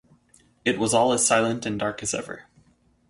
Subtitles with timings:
[0.65, 2.47] It was all as silent and dark as ever.